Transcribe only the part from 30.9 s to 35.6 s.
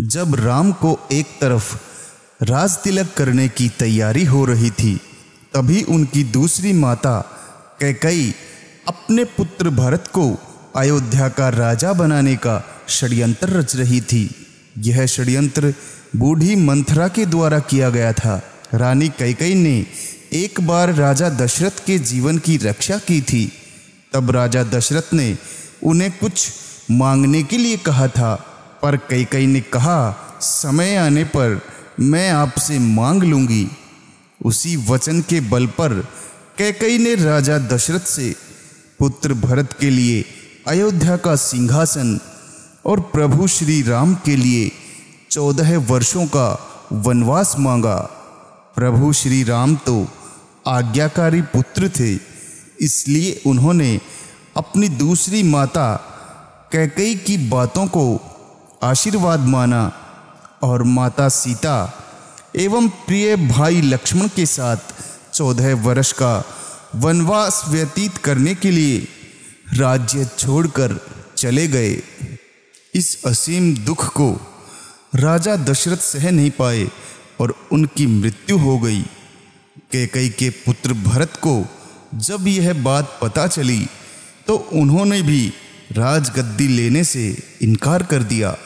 आने पर मैं आपसे मांग लूँगी। उसी वचन के